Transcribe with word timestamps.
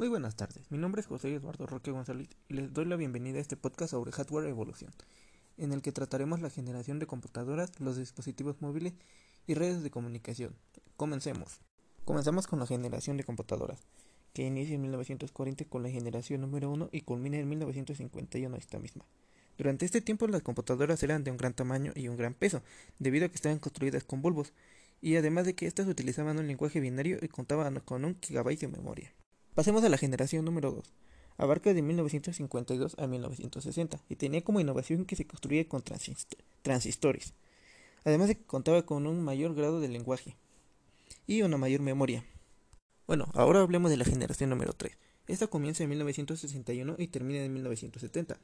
Muy 0.00 0.08
buenas 0.08 0.34
tardes, 0.34 0.70
mi 0.70 0.78
nombre 0.78 1.02
es 1.02 1.06
José 1.06 1.34
Eduardo 1.34 1.66
Roque 1.66 1.90
González 1.90 2.26
y 2.48 2.54
les 2.54 2.72
doy 2.72 2.86
la 2.86 2.96
bienvenida 2.96 3.36
a 3.36 3.42
este 3.42 3.58
podcast 3.58 3.90
sobre 3.90 4.12
hardware 4.12 4.48
evolución, 4.48 4.90
en 5.58 5.74
el 5.74 5.82
que 5.82 5.92
trataremos 5.92 6.40
la 6.40 6.48
generación 6.48 6.98
de 6.98 7.06
computadoras, 7.06 7.78
los 7.80 7.98
dispositivos 7.98 8.62
móviles 8.62 8.94
y 9.46 9.52
redes 9.52 9.82
de 9.82 9.90
comunicación. 9.90 10.56
Comencemos. 10.96 11.60
Comenzamos 12.06 12.46
con 12.46 12.60
la 12.60 12.66
generación 12.66 13.18
de 13.18 13.24
computadoras, 13.24 13.78
que 14.32 14.46
inicia 14.46 14.74
en 14.74 14.80
1940 14.80 15.66
con 15.66 15.82
la 15.82 15.90
generación 15.90 16.40
número 16.40 16.70
1 16.70 16.88
y 16.92 17.02
culmina 17.02 17.36
en 17.36 17.50
1951 17.50 18.56
esta 18.56 18.78
misma. 18.78 19.04
Durante 19.58 19.84
este 19.84 20.00
tiempo 20.00 20.26
las 20.28 20.40
computadoras 20.40 21.02
eran 21.02 21.24
de 21.24 21.30
un 21.30 21.36
gran 21.36 21.52
tamaño 21.52 21.92
y 21.94 22.08
un 22.08 22.16
gran 22.16 22.32
peso, 22.32 22.62
debido 22.98 23.26
a 23.26 23.28
que 23.28 23.34
estaban 23.34 23.58
construidas 23.58 24.04
con 24.04 24.22
bulbos, 24.22 24.54
y 25.02 25.16
además 25.16 25.44
de 25.44 25.54
que 25.54 25.66
éstas 25.66 25.88
utilizaban 25.88 26.38
un 26.38 26.46
lenguaje 26.46 26.80
binario 26.80 27.18
y 27.20 27.28
contaban 27.28 27.80
con 27.80 28.06
un 28.06 28.18
gigabyte 28.18 28.60
de 28.60 28.68
memoria. 28.68 29.12
Pasemos 29.54 29.82
a 29.82 29.88
la 29.88 29.98
generación 29.98 30.44
número 30.44 30.70
2. 30.70 30.84
Abarca 31.36 31.74
de 31.74 31.82
1952 31.82 32.96
a 32.98 33.06
1960 33.08 34.00
y 34.08 34.16
tenía 34.16 34.42
como 34.42 34.60
innovación 34.60 35.04
que 35.04 35.16
se 35.16 35.26
construía 35.26 35.68
con 35.68 35.82
transistores, 36.62 37.34
además 38.04 38.28
de 38.28 38.36
que 38.36 38.44
contaba 38.44 38.86
con 38.86 39.06
un 39.06 39.22
mayor 39.24 39.54
grado 39.54 39.80
de 39.80 39.88
lenguaje 39.88 40.36
y 41.26 41.42
una 41.42 41.56
mayor 41.56 41.80
memoria. 41.80 42.24
Bueno, 43.06 43.28
ahora 43.34 43.60
hablemos 43.60 43.90
de 43.90 43.96
la 43.96 44.04
generación 44.04 44.50
número 44.50 44.72
3. 44.72 44.96
Esta 45.26 45.48
comienza 45.48 45.82
en 45.82 45.90
1961 45.90 46.94
y 46.98 47.08
termina 47.08 47.44
en 47.44 47.52
1970 47.52 48.38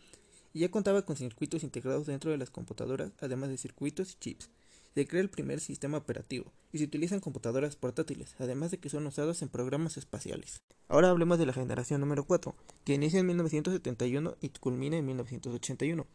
y 0.55 0.61
ya 0.61 0.71
contaba 0.71 1.03
con 1.03 1.17
circuitos 1.17 1.63
integrados 1.63 2.07
dentro 2.07 2.33
de 2.33 2.39
las 2.39 2.51
computadoras, 2.51 3.13
además 3.21 3.51
de 3.51 3.59
circuitos 3.59 4.13
y 4.13 4.19
chips 4.19 4.51
se 4.97 5.07
crea 5.07 5.21
el 5.21 5.29
primer 5.29 5.61
sistema 5.61 5.99
operativo 5.99 6.51
y 6.73 6.79
se 6.79 6.85
utilizan 6.85 7.21
computadoras 7.21 7.77
portátiles, 7.77 8.35
además 8.39 8.71
de 8.71 8.79
que 8.79 8.89
son 8.89 9.07
usadas 9.07 9.43
en 9.43 9.51
programas 9.51 9.99
espaciales. 9.99 10.63
Ahora 10.89 11.11
hablemos 11.11 11.39
de 11.39 11.47
la 11.47 11.53
generación 11.53 12.01
número 12.01 12.25
4, 12.25 12.55
que 12.85 12.95
inicia 12.95 13.21
en 13.21 13.27
1971 13.27 14.37
y 14.41 14.49
culmina 14.51 14.97
en 14.97 15.07
1981. 15.07 16.07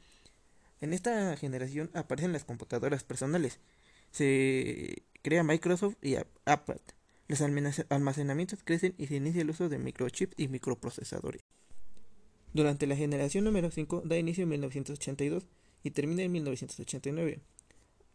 En 0.79 0.93
esta 0.93 1.35
generación 1.35 1.91
aparecen 1.93 2.31
las 2.31 2.45
computadoras 2.45 3.03
personales. 3.03 3.59
Se 4.11 5.03
crea 5.21 5.43
Microsoft 5.43 5.95
y 6.01 6.15
Apple. 6.45 6.81
Los 7.27 7.41
almacenamientos 7.41 8.59
crecen 8.63 8.95
y 8.97 9.07
se 9.07 9.15
inicia 9.15 9.41
el 9.41 9.49
uso 9.49 9.69
de 9.69 9.77
microchips 9.77 10.33
y 10.37 10.47
microprocesadores. 10.47 11.41
Durante 12.53 12.87
la 12.87 12.95
generación 12.95 13.43
número 13.43 13.71
5 13.71 14.03
da 14.05 14.17
inicio 14.17 14.43
en 14.43 14.49
1982 14.49 15.47
y 15.83 15.91
termina 15.91 16.23
en 16.23 16.31
1989. 16.31 17.39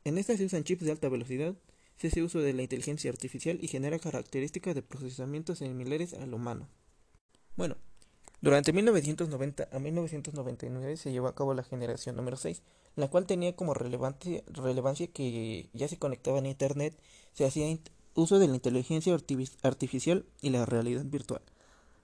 En 0.05 0.19
esta 0.19 0.36
se 0.36 0.45
usan 0.45 0.64
chips 0.64 0.84
de 0.84 0.91
alta 0.91 1.08
velocidad, 1.08 1.56
se 1.97 2.08
hace 2.08 2.22
uso 2.22 2.41
de 2.41 2.52
la 2.52 2.62
inteligencia 2.62 3.11
artificial 3.11 3.58
y 3.61 3.69
genera 3.69 3.98
características 3.98 4.75
de 4.75 4.83
procesamiento 4.83 5.55
similares 5.55 6.14
al 6.14 6.34
humano. 6.34 6.69
Bueno, 7.56 7.77
durante 8.42 8.72
1990 8.72 9.69
a 9.72 9.78
1999 9.78 10.97
se 10.98 11.11
llevó 11.11 11.28
a 11.28 11.34
cabo 11.34 11.55
la 11.55 11.62
generación 11.62 12.17
número 12.17 12.36
6, 12.36 12.62
la 12.94 13.08
cual 13.08 13.27
tenía 13.27 13.56
como 13.56 13.74
relevante, 13.74 14.44
relevancia 14.47 15.06
que 15.06 15.70
ya 15.72 15.89
se 15.89 15.98
conectaba 15.98 16.39
a 16.39 16.47
Internet, 16.47 16.98
se 17.33 17.44
hacía 17.44 17.67
uso 18.14 18.39
de 18.39 18.48
la 18.48 18.55
inteligencia 18.55 19.17
artificial 19.62 20.27
y 20.41 20.50
la 20.50 20.67
realidad 20.67 21.05
virtual. 21.05 21.42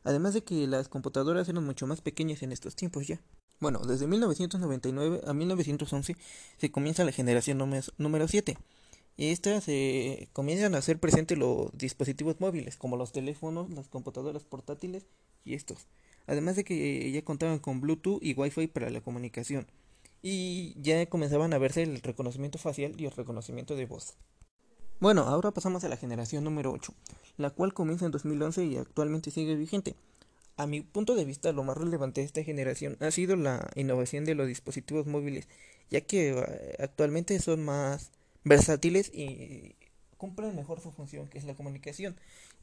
Además 0.05 0.35
de 0.35 0.43
que 0.43 0.67
las 0.67 0.89
computadoras 0.89 1.48
eran 1.48 1.65
mucho 1.65 1.87
más 1.87 2.01
pequeñas 2.01 2.43
en 2.43 2.53
estos 2.53 2.77
tiempos 2.77 3.07
ya. 3.07 3.20
Bueno, 3.61 3.79
desde 3.81 4.07
1999 4.07 5.20
a 5.27 5.33
1911 5.33 6.17
se 6.59 6.70
comienza 6.73 7.05
la 7.05 7.13
generación 7.13 7.59
número 7.98 8.27
7. 8.27 8.59
Y 9.17 9.31
esta 9.31 9.61
se 9.61 10.29
comienzan 10.33 10.75
a 10.75 10.79
hacer 10.79 10.99
presentes 10.99 11.37
los 11.37 11.71
dispositivos 11.77 12.41
móviles, 12.41 12.77
como 12.77 12.97
los 12.97 13.13
teléfonos, 13.13 13.71
las 13.71 13.89
computadoras 13.89 14.45
portátiles 14.45 15.07
y 15.45 15.55
estos. 15.55 15.87
Además 16.27 16.57
de 16.57 16.65
que 16.65 17.11
ya 17.11 17.23
contaban 17.23 17.59
con 17.59 17.81
Bluetooth 17.81 18.23
y 18.23 18.35
Wi-Fi 18.35 18.69
para 18.69 18.91
la 18.91 19.01
comunicación. 19.01 19.67
Y 20.23 20.75
ya 20.81 21.05
comenzaban 21.07 21.53
a 21.53 21.59
verse 21.59 21.83
el 21.83 22.01
reconocimiento 22.01 22.59
facial 22.59 22.95
y 22.98 23.07
el 23.07 23.11
reconocimiento 23.11 23.77
de 23.77 23.86
voz. 23.86 24.14
Bueno, 25.01 25.23
ahora 25.23 25.51
pasamos 25.51 25.83
a 25.83 25.89
la 25.89 25.97
generación 25.97 26.45
número 26.45 26.70
8, 26.70 26.95
la 27.36 27.51
cual 27.51 27.75
comienza 27.75 28.07
en 28.07 28.13
2011 28.13 28.65
y 28.65 28.77
actualmente 28.77 29.33
sigue 29.33 29.57
vigente. 29.57 29.97
A 30.57 30.69
mi 30.69 30.81
punto 30.81 31.17
de 31.17 31.25
vista, 31.25 31.51
lo 31.51 31.65
más 31.65 31.77
relevante 31.77 32.20
de 32.20 32.27
esta 32.27 32.45
generación 32.45 32.97
ha 33.01 33.11
sido 33.11 33.35
la 33.35 33.69
innovación 33.75 34.25
de 34.25 34.36
los 34.36 34.47
dispositivos 34.47 35.09
móviles, 35.09 35.48
ya 35.91 36.03
que 36.03 36.31
eh, 36.31 36.77
actualmente 36.79 37.39
son 37.41 37.65
más 37.65 38.13
versátiles 38.45 39.11
y 39.13 39.77
cumplen 40.17 40.55
mejor 40.55 40.80
su 40.80 40.91
función, 40.92 41.29
que 41.29 41.39
es 41.39 41.45
la 41.45 41.55
comunicación. 41.55 42.17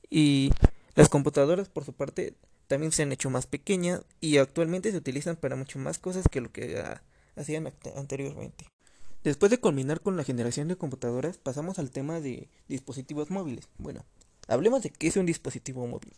Y 0.09 0.51
las 0.95 1.09
computadoras, 1.09 1.69
por 1.69 1.85
su 1.85 1.93
parte, 1.93 2.33
también 2.67 2.91
se 2.91 3.03
han 3.03 3.11
hecho 3.11 3.29
más 3.29 3.47
pequeñas 3.47 4.01
y 4.21 4.37
actualmente 4.37 4.91
se 4.91 4.97
utilizan 4.97 5.35
para 5.35 5.55
mucho 5.55 5.79
más 5.79 5.99
cosas 5.99 6.25
que 6.29 6.41
lo 6.41 6.51
que 6.51 6.79
ah, 6.79 7.01
hacían 7.35 7.71
anteriormente. 7.95 8.65
Después 9.23 9.49
de 9.49 9.59
culminar 9.59 9.99
con 10.01 10.15
la 10.15 10.23
generación 10.23 10.67
de 10.69 10.77
computadoras, 10.77 11.37
pasamos 11.37 11.79
al 11.79 11.91
tema 11.91 12.21
de 12.21 12.47
dispositivos 12.69 13.29
móviles. 13.29 13.67
Bueno, 13.77 14.05
hablemos 14.47 14.83
de 14.83 14.91
qué 14.91 15.07
es 15.07 15.17
un 15.17 15.25
dispositivo 15.25 15.85
móvil. 15.87 16.13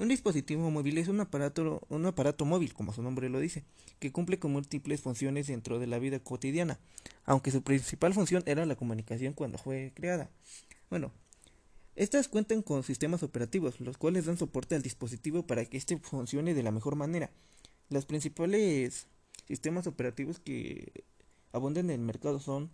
Un 0.00 0.08
dispositivo 0.08 0.70
móvil 0.70 0.96
es 0.96 1.08
un 1.08 1.20
aparato, 1.20 1.82
un 1.90 2.06
aparato 2.06 2.46
móvil, 2.46 2.72
como 2.72 2.94
su 2.94 3.02
nombre 3.02 3.28
lo 3.28 3.38
dice, 3.38 3.64
que 3.98 4.10
cumple 4.10 4.38
con 4.38 4.50
múltiples 4.50 5.02
funciones 5.02 5.48
dentro 5.48 5.78
de 5.78 5.86
la 5.86 5.98
vida 5.98 6.18
cotidiana, 6.20 6.80
aunque 7.26 7.50
su 7.50 7.60
principal 7.62 8.14
función 8.14 8.42
era 8.46 8.64
la 8.64 8.76
comunicación 8.76 9.34
cuando 9.34 9.58
fue 9.58 9.92
creada. 9.94 10.30
Bueno, 10.88 11.12
estas 11.96 12.28
cuentan 12.28 12.62
con 12.62 12.82
sistemas 12.82 13.22
operativos, 13.22 13.78
los 13.78 13.98
cuales 13.98 14.24
dan 14.24 14.38
soporte 14.38 14.74
al 14.74 14.80
dispositivo 14.80 15.46
para 15.46 15.66
que 15.66 15.76
éste 15.76 15.98
funcione 15.98 16.54
de 16.54 16.62
la 16.62 16.70
mejor 16.70 16.96
manera. 16.96 17.30
Los 17.90 18.06
principales 18.06 19.06
sistemas 19.48 19.86
operativos 19.86 20.38
que 20.38 21.04
abundan 21.52 21.90
en 21.90 22.00
el 22.00 22.06
mercado 22.06 22.40
son 22.40 22.70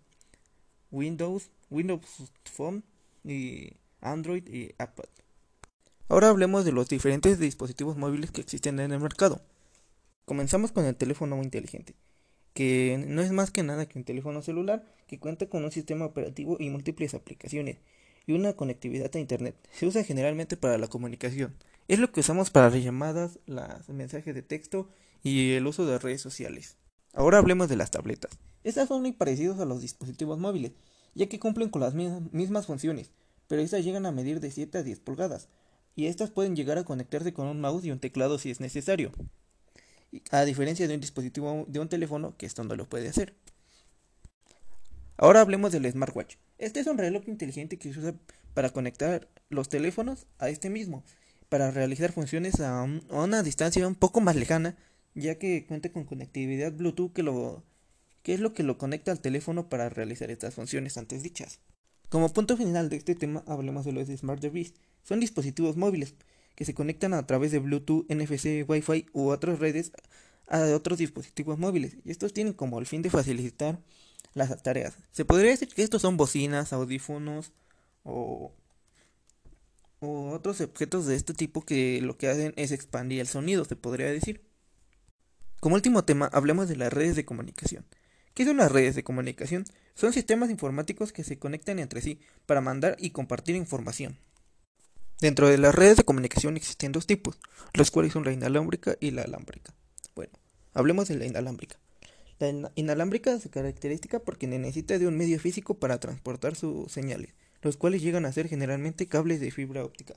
Windows, 0.93 1.51
Windows 1.71 2.31
Phone 2.45 2.85
y 3.25 3.73
Android 4.01 4.47
y 4.47 4.77
Apple. 4.79 5.09
Ahora 6.09 6.29
hablemos 6.29 6.65
de 6.65 6.71
los 6.71 6.89
diferentes 6.89 7.41
dispositivos 7.41 7.97
móviles 7.97 8.31
que 8.31 8.41
existen 8.41 8.79
en 8.79 8.93
el 8.93 9.01
mercado. 9.01 9.41
Comenzamos 10.25 10.71
con 10.71 10.85
el 10.85 10.95
teléfono 10.95 11.43
inteligente, 11.43 11.97
que 12.55 13.05
no 13.09 13.23
es 13.23 13.33
más 13.33 13.51
que 13.51 13.65
nada 13.65 13.87
que 13.87 13.99
un 13.99 14.05
teléfono 14.05 14.41
celular 14.41 14.85
que 15.09 15.19
cuenta 15.19 15.49
con 15.49 15.65
un 15.65 15.73
sistema 15.73 16.05
operativo 16.05 16.59
y 16.61 16.71
múltiples 16.71 17.15
aplicaciones 17.15 17.79
y 18.25 18.35
una 18.35 18.53
conectividad 18.53 19.11
a 19.13 19.19
internet. 19.19 19.57
Se 19.73 19.85
usa 19.85 20.05
generalmente 20.05 20.57
para 20.57 20.79
la 20.79 20.87
comunicación. 20.87 21.57
Es 21.89 21.99
lo 21.99 22.13
que 22.13 22.21
usamos 22.21 22.51
para 22.51 22.71
las 22.71 22.85
llamadas, 22.85 23.41
los 23.47 23.89
mensajes 23.89 24.33
de 24.33 24.43
texto 24.43 24.89
y 25.25 25.55
el 25.55 25.67
uso 25.67 25.87
de 25.87 25.99
redes 25.99 26.21
sociales. 26.21 26.77
Ahora 27.15 27.39
hablemos 27.39 27.69
de 27.69 27.77
las 27.77 27.91
tabletas. 27.91 28.39
Estas 28.63 28.87
son 28.87 29.03
muy 29.03 29.11
parecidas 29.11 29.59
a 29.59 29.65
los 29.65 29.81
dispositivos 29.81 30.39
móviles, 30.39 30.73
ya 31.15 31.27
que 31.27 31.41
cumplen 31.41 31.69
con 31.69 31.83
las 31.83 31.95
mismas 31.95 32.67
funciones, 32.67 33.11
pero 33.49 33.61
estas 33.61 33.85
llegan 33.85 34.07
a 34.07 34.13
medir 34.13 34.39
de 34.39 34.53
7 34.53 34.79
a 34.79 34.83
10 34.85 35.01
pulgadas, 35.01 35.49
y 35.97 36.07
estas 36.07 36.31
pueden 36.31 36.55
llegar 36.55 36.79
a 36.79 36.85
conectarse 36.85 37.33
con 37.33 37.47
un 37.49 37.61
mouse 37.61 37.85
y 37.87 37.91
un 37.91 37.99
teclado 37.99 38.39
si 38.39 38.51
es 38.51 38.61
necesario, 38.61 39.11
a 40.31 40.45
diferencia 40.45 40.87
de 40.87 40.95
un 40.95 41.01
dispositivo 41.01 41.65
de 41.67 41.81
un 41.81 41.89
teléfono 41.89 42.37
que 42.37 42.47
esto 42.47 42.63
no 42.63 42.77
lo 42.77 42.89
puede 42.89 43.09
hacer. 43.09 43.35
Ahora 45.17 45.41
hablemos 45.41 45.73
del 45.73 45.91
smartwatch. 45.91 46.37
Este 46.59 46.81
es 46.81 46.87
un 46.87 46.99
reloj 46.99 47.27
inteligente 47.27 47.79
que 47.79 47.93
se 47.93 47.99
usa 47.99 48.15
para 48.53 48.71
conectar 48.71 49.29
los 49.49 49.71
teléfonos 49.71 50.27
a 50.39 50.51
este 50.51 50.69
mismo, 50.69 51.03
para 51.49 51.71
realizar 51.71 52.13
funciones 52.13 52.61
a, 52.61 52.87
una 53.11 53.43
distancia 53.43 53.89
un 53.89 53.95
poco 53.95 54.21
más 54.21 54.37
lejana, 54.37 54.77
ya 55.15 55.39
que 55.39 55.65
cuenta 55.67 55.91
con 55.91 56.05
conectividad 56.05 56.73
Bluetooth 56.73 57.13
que, 57.15 57.23
lo, 57.23 57.65
que 58.23 58.35
es 58.35 58.41
lo 58.41 58.53
que 58.53 58.63
lo 58.63 58.77
conecta 58.77 59.13
al 59.13 59.21
teléfono 59.21 59.71
para 59.71 59.89
realizar 59.89 60.31
estas 60.31 60.55
funciones 60.55 60.99
antes 60.99 61.23
dichas. 61.23 61.61
Como 62.09 62.33
punto 62.33 62.57
final 62.57 62.89
de 62.89 62.97
este 62.97 63.15
tema, 63.15 63.43
hablemos 63.47 63.85
de 63.85 63.93
los 63.93 64.09
Smart 64.09 64.41
Device. 64.41 64.75
Son 65.03 65.21
dispositivos 65.21 65.77
móviles 65.77 66.15
que 66.55 66.65
se 66.65 66.75
conectan 66.75 67.15
a 67.15 67.27
través 67.27 67.53
de 67.53 67.59
Bluetooth, 67.59 68.07
NFC, 68.09 68.65
Wi-Fi 68.69 69.07
u 69.13 69.29
otras 69.29 69.59
redes 69.59 69.93
a 70.49 70.61
otros 70.75 70.99
dispositivos 70.99 71.59
móviles. 71.59 71.97
Y 72.05 72.11
estos 72.11 72.33
tienen 72.33 72.55
como 72.55 72.79
el 72.79 72.87
fin 72.87 73.03
de 73.03 73.11
facilitar 73.11 73.81
las 74.35 74.63
tareas. 74.63 74.97
Se 75.13 75.25
podría 75.25 75.51
decir 75.51 75.69
que 75.69 75.83
estos 75.83 76.03
son 76.03 76.17
bocinas, 76.17 76.73
audífonos 76.73 77.53
o, 78.05 78.53
o 80.01 80.31
otros 80.31 80.61
objetos 80.61 81.07
de 81.07 81.17
este 81.17 81.35
tipo 81.35 81.63
que 81.63 82.01
lo 82.01 82.17
que 82.17 82.29
hacen 82.29 82.53
es 82.57 82.73
expandir 82.73 83.21
el 83.21 83.27
sonido, 83.27 83.65
se 83.65 83.77
podría 83.77 84.07
decir. 84.07 84.43
Como 85.61 85.75
último 85.75 86.05
tema, 86.05 86.31
hablemos 86.33 86.69
de 86.69 86.77
las 86.77 86.93
redes 86.93 87.17
de 87.17 87.25
comunicación. 87.25 87.85
¿Qué 88.35 88.45
son 88.45 88.59
las 88.59 88.71
redes 88.71 88.95
de 88.95 89.03
comunicación? 89.03 89.65
Son 89.97 90.13
sistemas 90.13 90.51
informáticos 90.51 91.11
que 91.11 91.25
se 91.25 91.39
conectan 91.39 91.79
entre 91.79 92.03
sí 92.03 92.21
para 92.45 92.61
mandar 92.61 92.97
y 93.01 93.11
compartir 93.11 93.57
información. 93.57 94.19
Dentro 95.23 95.49
de 95.49 95.57
las 95.57 95.75
redes 95.75 95.97
de 95.97 96.05
comunicación 96.05 96.59
existen 96.59 96.93
dos 96.93 97.07
tipos, 97.07 97.39
los 97.73 97.91
cuales 97.91 98.13
son 98.13 98.23
la 98.23 98.33
inalámbrica 98.33 98.99
y 99.01 99.11
la 99.13 99.23
alámbrica. 99.23 99.73
Bueno, 100.15 100.35
hablemos 100.75 101.09
de 101.09 101.17
la 101.17 101.25
inalámbrica. 101.25 101.79
La 102.39 102.71
inalámbrica 102.75 103.41
se 103.41 103.49
caracteriza 103.49 104.19
porque 104.19 104.47
necesita 104.47 104.99
de 104.99 105.07
un 105.07 105.17
medio 105.17 105.41
físico 105.41 105.79
para 105.79 105.99
transportar 105.99 106.57
sus 106.57 106.93
señales, 106.93 107.33
los 107.63 107.79
cuales 107.79 108.03
llegan 108.03 108.27
a 108.27 108.33
ser 108.33 108.49
generalmente 108.49 109.09
cables 109.09 109.41
de 109.41 109.51
fibra 109.51 109.83
óptica. 109.83 110.15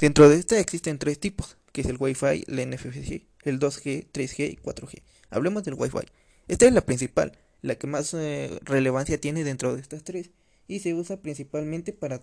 Dentro 0.00 0.28
de 0.28 0.36
esta 0.36 0.58
existen 0.58 0.98
tres 0.98 1.20
tipos, 1.20 1.58
que 1.70 1.82
es 1.82 1.86
el 1.86 1.96
Wi-Fi, 2.00 2.46
el 2.48 2.70
NFC, 2.70 3.22
el 3.44 3.60
2G, 3.60 4.08
3G 4.10 4.50
y 4.50 4.56
4G. 4.56 5.02
Hablemos 5.30 5.62
del 5.62 5.74
Wi-Fi. 5.74 6.08
Esta 6.48 6.66
es 6.66 6.72
la 6.72 6.80
principal, 6.80 7.38
la 7.62 7.76
que 7.76 7.86
más 7.86 8.14
eh, 8.14 8.58
relevancia 8.62 9.20
tiene 9.20 9.44
dentro 9.44 9.74
de 9.74 9.80
estas 9.80 10.04
tres 10.04 10.30
y 10.68 10.80
se 10.80 10.94
usa 10.94 11.20
principalmente 11.20 11.92
para, 11.92 12.22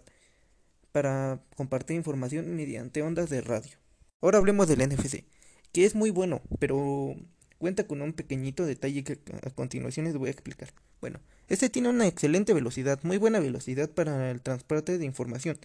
para 0.91 1.41
compartir 1.55 1.95
información 1.95 2.55
mediante 2.55 3.01
ondas 3.01 3.29
de 3.29 3.41
radio. 3.41 3.77
Ahora 4.21 4.37
hablemos 4.37 4.67
del 4.67 4.87
NFC, 4.87 5.25
que 5.71 5.85
es 5.85 5.95
muy 5.95 6.09
bueno, 6.09 6.41
pero 6.59 7.15
cuenta 7.57 7.87
con 7.87 8.01
un 8.01 8.13
pequeñito 8.13 8.65
detalle 8.65 9.03
que 9.03 9.19
a 9.41 9.49
continuación 9.49 10.05
les 10.05 10.17
voy 10.17 10.27
a 10.29 10.31
explicar. 10.31 10.69
Bueno, 11.01 11.19
este 11.47 11.69
tiene 11.69 11.89
una 11.89 12.07
excelente 12.07 12.53
velocidad, 12.53 12.99
muy 13.03 13.17
buena 13.17 13.39
velocidad 13.39 13.89
para 13.89 14.31
el 14.31 14.41
transporte 14.41 14.97
de 14.97 15.05
información 15.05 15.57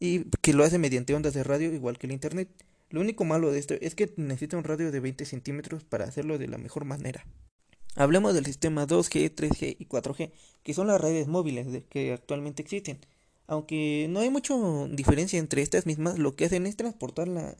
y 0.00 0.24
que 0.42 0.52
lo 0.52 0.64
hace 0.64 0.78
mediante 0.78 1.14
ondas 1.14 1.34
de 1.34 1.44
radio 1.44 1.72
igual 1.72 1.98
que 1.98 2.06
el 2.06 2.12
internet. 2.12 2.48
Lo 2.90 3.00
único 3.00 3.24
malo 3.24 3.52
de 3.52 3.58
esto 3.58 3.74
es 3.80 3.94
que 3.94 4.12
necesita 4.16 4.56
un 4.56 4.64
radio 4.64 4.90
de 4.90 5.00
20 5.00 5.24
centímetros 5.24 5.84
para 5.84 6.04
hacerlo 6.04 6.38
de 6.38 6.48
la 6.48 6.58
mejor 6.58 6.84
manera. 6.84 7.24
Hablemos 7.94 8.32
del 8.32 8.46
sistema 8.46 8.86
2G, 8.86 9.34
3G 9.34 9.76
y 9.78 9.86
4G, 9.86 10.30
que 10.62 10.72
son 10.72 10.86
las 10.86 11.00
redes 11.00 11.28
móviles 11.28 11.66
que 11.90 12.12
actualmente 12.12 12.62
existen. 12.62 12.98
Aunque 13.46 14.06
no 14.08 14.20
hay 14.20 14.30
mucha 14.30 14.54
diferencia 14.88 15.38
entre 15.38 15.60
estas 15.60 15.84
mismas, 15.84 16.18
lo 16.18 16.34
que 16.34 16.46
hacen 16.46 16.66
es 16.66 16.76
transportar 16.76 17.28
la, 17.28 17.54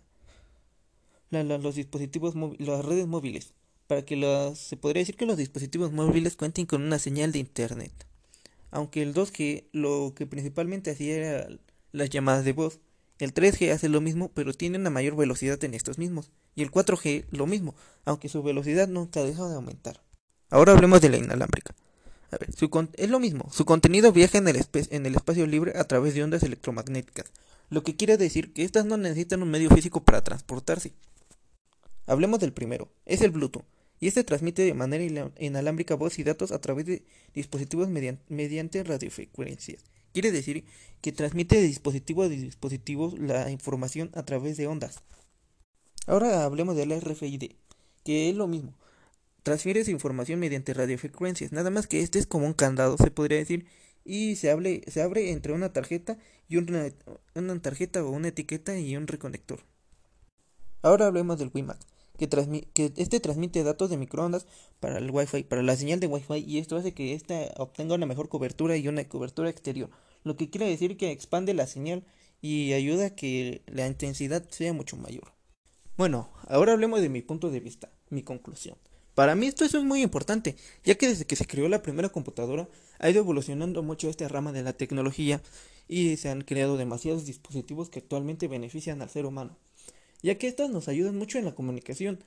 los 1.31 1.75
dispositivos 1.75 2.34
las 2.58 2.84
redes 2.84 3.06
móviles 3.06 3.52
para 3.87 4.06
que 4.06 4.17
las, 4.17 4.58
se 4.58 4.79
podría 4.79 5.02
decir 5.02 5.17
que 5.17 5.26
los 5.26 5.37
dispositivos 5.37 5.93
móviles 5.93 6.37
cuenten 6.37 6.64
con 6.64 6.82
una 6.82 6.99
señal 6.99 7.31
de 7.32 7.40
internet. 7.40 7.93
Aunque 8.70 9.02
el 9.02 9.12
2G 9.12 9.67
lo 9.73 10.14
que 10.17 10.26
principalmente 10.26 10.93
hacía 10.93 11.14
era 11.14 11.49
las 11.90 12.08
llamadas 12.08 12.46
de 12.46 12.55
voz, 12.55 12.81
el 13.19 13.35
3G 13.35 13.70
hace 13.70 13.90
lo 13.90 14.00
mismo 14.00 14.31
pero 14.32 14.55
tiene 14.55 14.78
una 14.78 14.88
mayor 14.88 15.14
velocidad 15.14 15.62
en 15.62 15.75
estos 15.75 15.99
mismos, 15.99 16.31
y 16.55 16.62
el 16.62 16.70
4G 16.70 17.26
lo 17.32 17.46
mismo, 17.46 17.75
aunque 18.06 18.31
su 18.31 18.43
velocidad 18.43 18.88
nunca 18.88 19.23
deja 19.23 19.46
de 19.46 19.56
aumentar. 19.56 20.00
Ahora 20.52 20.72
hablemos 20.72 21.00
de 21.00 21.08
la 21.08 21.16
inalámbrica. 21.16 21.75
Es 22.99 23.08
lo 23.08 23.20
mismo, 23.20 23.49
su 23.50 23.64
contenido 23.64 24.12
viaja 24.12 24.37
en 24.37 24.49
el, 24.49 25.14
espacio 25.14 25.46
libre 25.46 25.72
a 25.78 25.84
través 25.84 26.14
de 26.14 26.22
ondas 26.22 26.43
electromagnéticas, 26.43 27.32
lo 27.70 27.82
que 27.82 27.96
quiere 27.96 28.19
decir 28.19 28.52
que 28.52 28.62
estas 28.62 28.84
no 28.84 28.99
necesitan 28.99 29.43
un 29.43 29.50
medio 29.50 29.70
físico 29.70 30.04
para 30.04 30.22
transportarse. 30.22 30.93
Hablemos 32.06 32.38
del 32.38 32.52
primero, 32.52 32.90
es 33.06 33.22
el 33.22 33.31
Bluetooth, 33.31 33.64
y 33.99 34.08
este 34.08 34.25
transmite 34.25 34.60
de 34.60 34.75
manera 34.75 35.32
inalámbrica 35.38 35.94
voz 35.94 36.19
y 36.19 36.22
datos 36.22 36.52
a 36.52 36.60
través 36.60 36.84
de 36.84 37.02
dispositivos 37.32 37.88
mediante 37.88 38.84
radiofrecuencias. 38.84 39.82
Quiere 40.12 40.32
decir 40.32 40.66
que 41.00 41.12
transmite 41.12 41.56
de 41.56 41.62
dispositivo 41.62 42.25
a 42.25 42.28
dispositivo 42.28 43.14
la 43.19 43.50
información 43.50 44.10
a 44.12 44.22
través 44.22 44.58
de 44.58 44.66
ondas. 44.66 45.00
Ahora 46.06 46.44
hablemos 46.44 46.76
del 46.76 46.93
RFID, 47.00 47.52
que 48.04 48.28
es 48.28 48.37
lo 48.37 48.49
mismo. 48.49 48.75
Transfiere 49.43 49.85
su 49.85 49.91
información 49.91 50.41
mediante 50.41 50.75
radiofrecuencias, 50.75 51.53
nada 51.53 51.71
más 51.71 51.87
que 51.87 52.00
este 52.00 52.19
es 52.19 52.27
como 52.27 52.47
un 52.47 52.53
candado, 52.53 52.97
se 52.97 53.11
podría 53.11 53.39
decir, 53.39 53.67
y 54.05 54.37
se, 54.37 54.50
abre, 54.50 54.83
se 54.89 55.03
abre 55.03 55.31
entre 55.31 55.53
una 55.53 55.73
tarjeta 55.73 56.19
y 56.49 56.56
una, 56.56 56.93
una 57.35 57.61
tarjeta 57.61 58.05
o 58.05 58.11
una 58.11 58.29
etiqueta 58.29 58.79
y 58.79 58.97
un 58.97 59.06
reconector. 59.06 59.61
Ahora 60.83 61.06
hablemos 61.06 61.39
del 61.39 61.50
WiMAX 61.53 61.87
que, 62.17 62.67
que 62.73 62.93
este 62.97 63.21
transmite 63.21 63.62
datos 63.62 63.91
de 63.91 63.97
microondas 63.97 64.47
para 64.81 64.99
el 64.99 65.11
Wi-Fi, 65.11 65.45
para 65.45 65.62
la 65.62 65.77
señal 65.77 66.00
de 66.00 66.06
Wi-Fi 66.06 66.45
y 66.47 66.59
esto 66.59 66.77
hace 66.77 66.93
que 66.93 67.15
ésta 67.15 67.35
obtenga 67.56 67.95
una 67.95 68.06
mejor 68.06 68.29
cobertura 68.29 68.77
y 68.77 68.88
una 68.88 69.09
cobertura 69.09 69.50
exterior, 69.50 69.91
lo 70.25 70.37
que 70.37 70.50
quiere 70.50 70.69
decir 70.69 70.97
que 70.97 71.11
expande 71.11 71.55
la 71.55 71.67
señal 71.67 72.05
y 72.41 72.73
ayuda 72.73 73.06
a 73.06 73.15
que 73.15 73.62
la 73.67 73.87
intensidad 73.87 74.45
sea 74.50 74.73
mucho 74.73 74.97
mayor. 74.97 75.33
Bueno, 75.97 76.31
ahora 76.49 76.73
hablemos 76.73 77.00
de 77.00 77.09
mi 77.09 77.23
punto 77.23 77.50
de 77.50 77.61
vista, 77.61 77.91
mi 78.11 78.23
conclusión. 78.23 78.77
Para 79.14 79.35
mí 79.35 79.47
esto 79.47 79.64
es 79.64 79.75
muy 79.75 80.03
importante, 80.03 80.56
ya 80.85 80.94
que 80.94 81.09
desde 81.09 81.26
que 81.26 81.37
se 81.37 81.47
creó 81.47 81.69
la 81.69 81.82
primera 81.82 82.09
computadora 82.09 82.69
ha 82.99 83.11
ido 83.11 83.20
evolucionando 83.20 83.82
mucho 83.82 84.09
esta 84.09 84.29
rama 84.29 84.53
de 84.53 84.62
la 84.62 84.73
tecnología 84.73 85.43
y 85.88 86.17
se 86.17 86.31
han 86.31 86.43
creado 86.43 86.76
demasiados 86.76 87.26
dispositivos 87.26 87.91
que 87.91 87.99
actualmente 87.99 88.49
benefician 88.49 89.03
al 89.03 89.11
ser 89.11 89.26
humano 89.26 89.56
ya 90.23 90.38
que 90.38 90.47
estas 90.47 90.70
nos 90.70 90.88
ayudan 90.88 91.17
mucho 91.19 91.38
en 91.38 91.44
la 91.44 91.55
comunicación. 91.55 92.20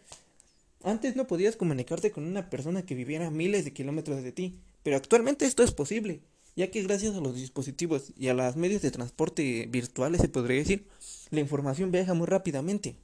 Antes 0.83 1.15
no 1.15 1.25
podías 1.25 1.55
comunicarte 1.55 2.11
con 2.11 2.25
una 2.25 2.49
persona 2.49 2.85
que 2.85 2.93
viviera 2.93 3.31
miles 3.31 3.65
de 3.65 3.73
kilómetros 3.73 4.21
de 4.21 4.31
ti, 4.31 4.59
pero 4.83 4.97
actualmente 4.97 5.45
esto 5.45 5.63
es 5.63 5.71
posible, 5.71 6.21
ya 6.55 6.69
que 6.69 6.83
gracias 6.83 7.15
a 7.15 7.21
los 7.21 7.35
dispositivos 7.35 8.13
y 8.17 8.27
a 8.27 8.33
los 8.33 8.55
medios 8.55 8.81
de 8.81 8.91
transporte 8.91 9.67
virtuales, 9.67 10.21
se 10.21 10.29
podría 10.29 10.57
decir, 10.57 10.87
la 11.31 11.39
información 11.39 11.91
viaja 11.91 12.13
muy 12.13 12.27
rápidamente. 12.27 12.95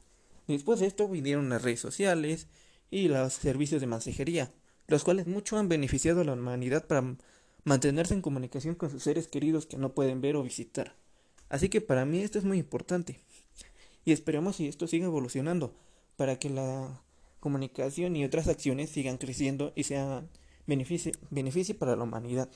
Después 0.48 0.80
de 0.80 0.88
esto 0.88 1.08
vinieron 1.08 1.50
las 1.50 1.64
redes 1.64 1.80
sociales 1.80 2.48
y 2.92 3.08
los 3.08 3.34
servicios 3.34 3.82
de 3.82 3.88
mensajería, 3.88 4.52
los 4.88 5.04
cuales 5.04 5.26
mucho 5.26 5.58
han 5.58 5.70
beneficiado 5.70 6.22
a 6.22 6.26
la 6.26 6.34
humanidad 6.34 6.86
para 6.86 7.16
mantenerse 7.64 8.14
en 8.14 8.22
comunicación 8.22 8.76
con 8.76 8.92
sus 8.92 9.04
seres 9.04 9.28
queridos 9.28 9.66
que 9.66 9.78
no 9.78 9.94
pueden 9.94 10.22
ver 10.22 10.36
o 10.36 10.44
visitar. 10.44 10.96
Así 11.50 11.70
que 11.70 11.82
para 11.82 12.06
mí 12.06 12.20
esto 12.20 12.38
es 12.38 12.46
muy 12.46 12.60
importante 12.60 13.20
y 14.06 14.12
esperemos 14.12 14.58
que 14.58 14.68
esto 14.68 14.88
siga 14.88 15.06
evolucionando 15.06 15.74
para 16.18 16.38
que 16.38 16.50
la 16.50 17.02
comunicación 17.40 18.16
y 18.16 18.26
otras 18.26 18.48
acciones 18.48 18.90
sigan 18.90 19.18
creciendo 19.18 19.74
y 19.76 19.84
sean 19.84 20.30
beneficio, 20.68 21.12
beneficio 21.30 21.78
para 21.78 21.96
la 21.96 22.04
humanidad. 22.04 22.50